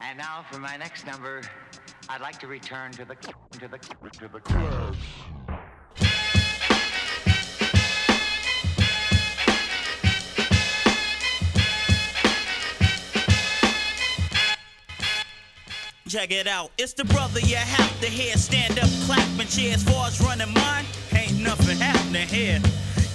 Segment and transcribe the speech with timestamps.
[0.00, 1.42] And now for my next number,
[2.08, 4.96] I'd like to return to the to the to the club.
[16.06, 16.70] Check it out.
[16.78, 18.36] It's the brother you have to hear.
[18.36, 19.82] Stand up, clapping cheers.
[19.82, 22.60] Far as running mine, ain't nothing happening here.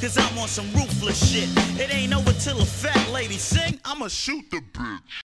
[0.01, 1.49] Cause I'm on some ruthless shit.
[1.79, 3.79] It ain't over till a fat lady sing.
[3.85, 5.28] I'ma shoot the bitch.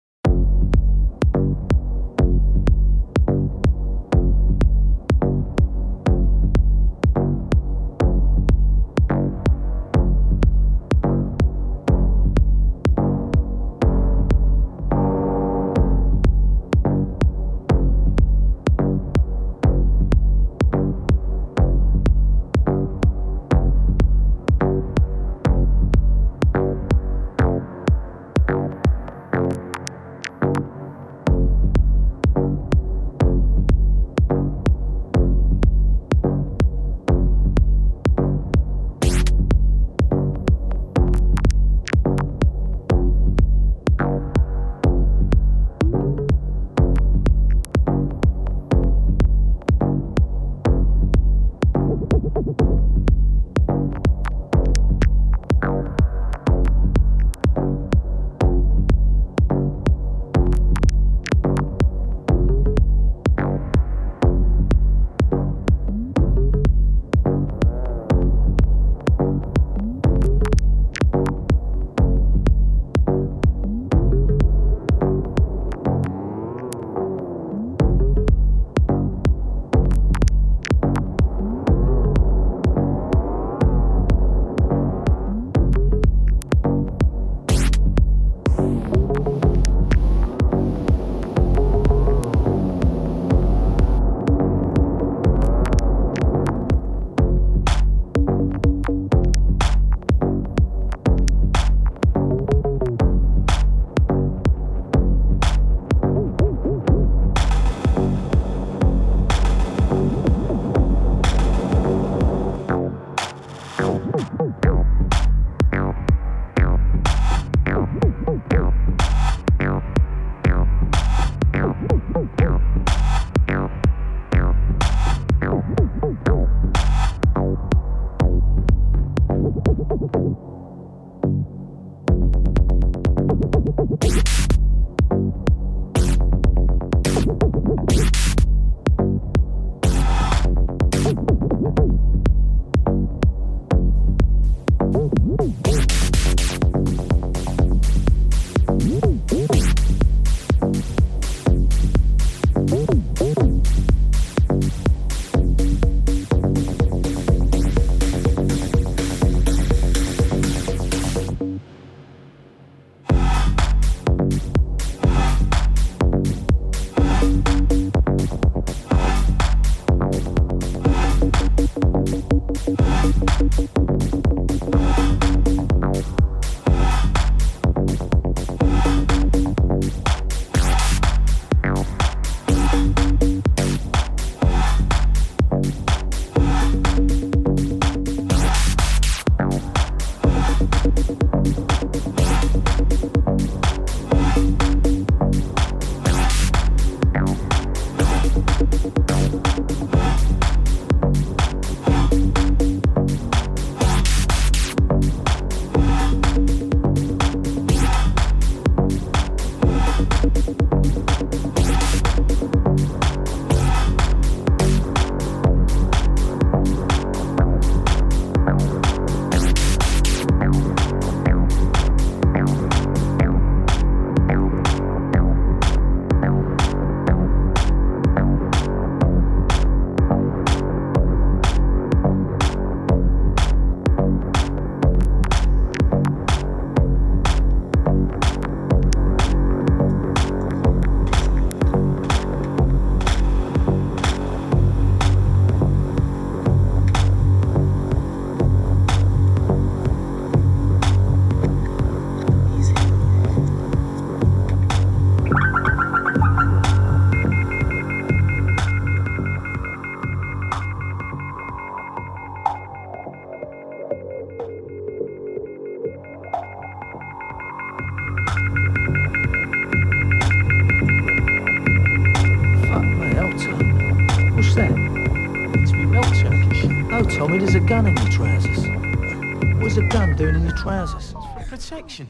[281.66, 282.08] Protection.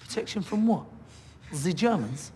[0.00, 0.84] Protection from what?
[1.52, 2.32] The Germans?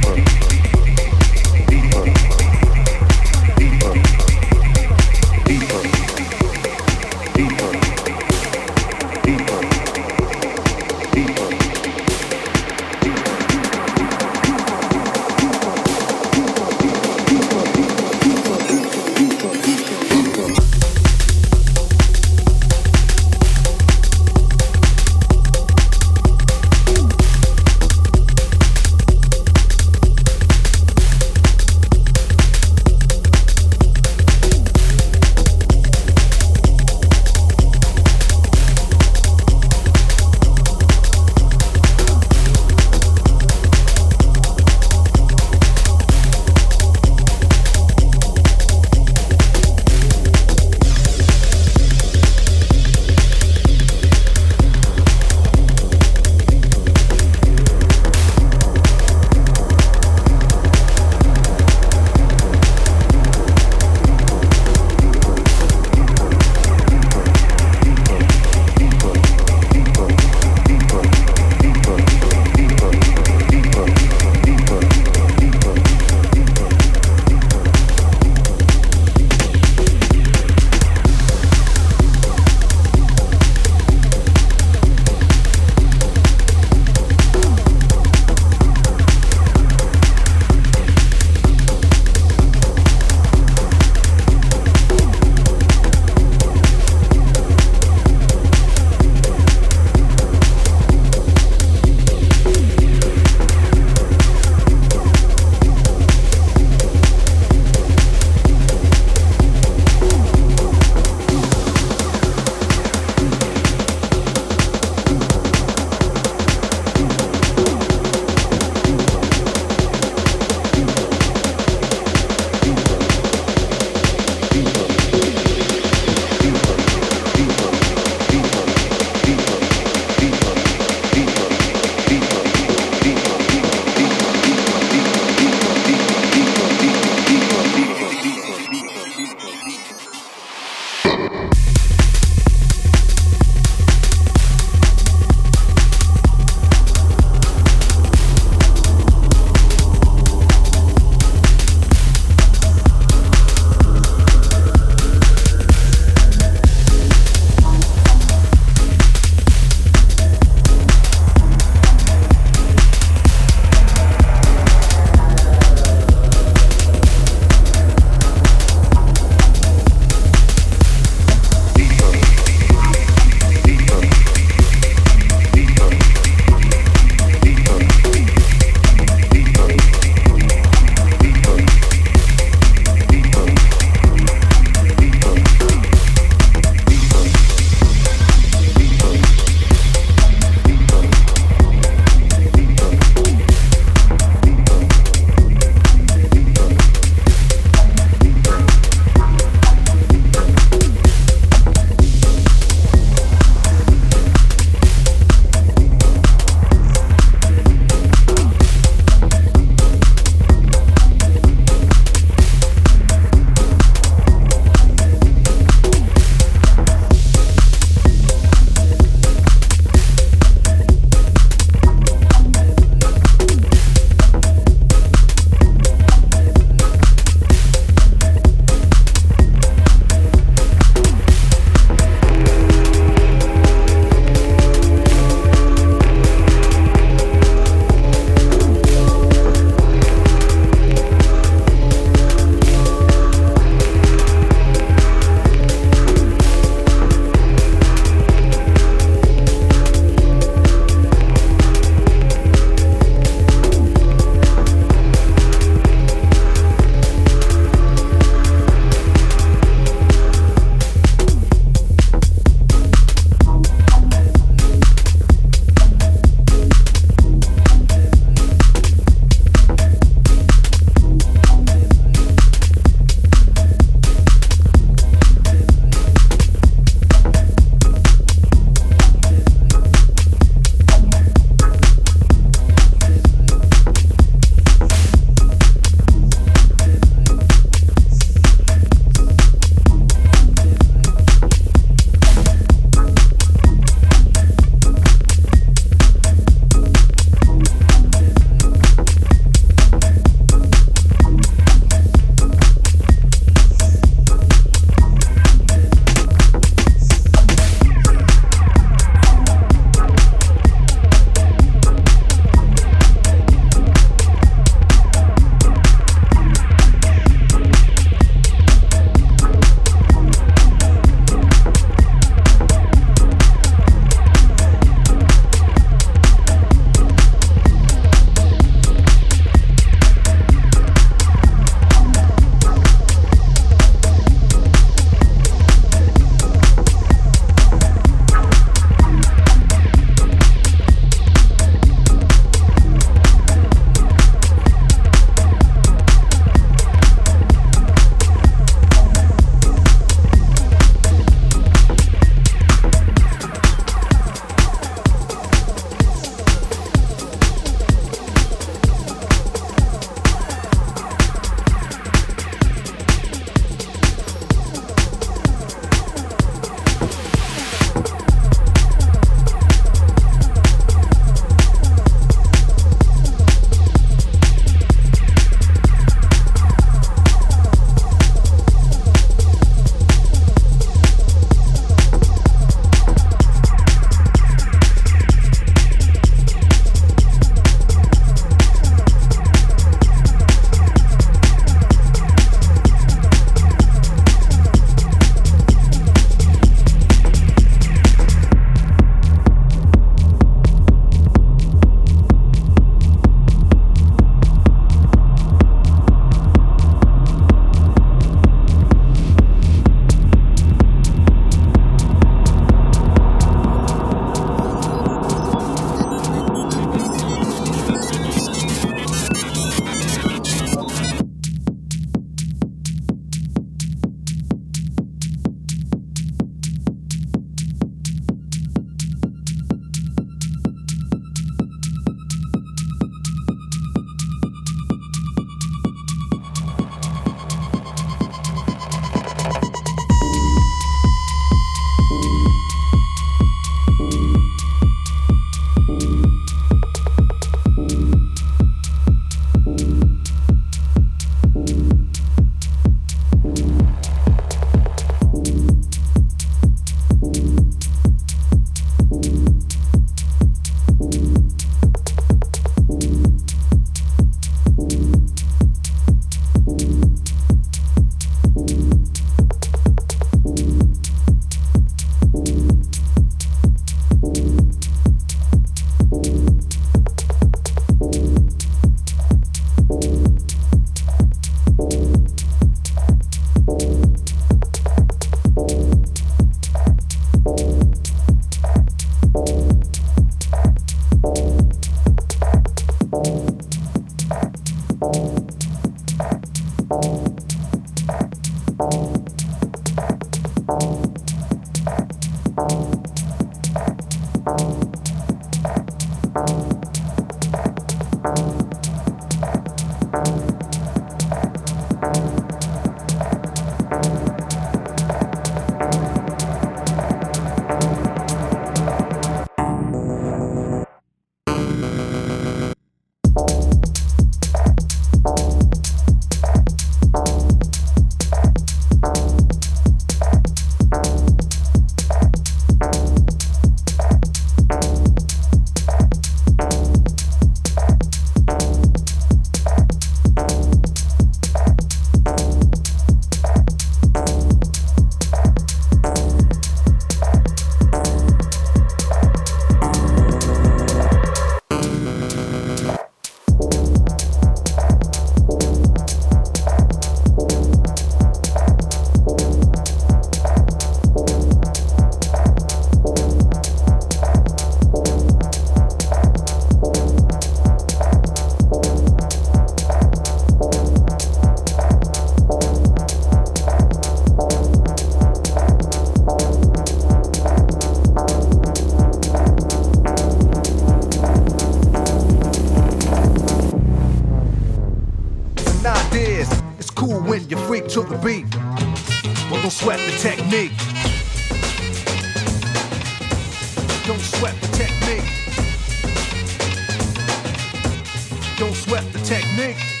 [598.61, 600.00] Don't sweat the technique.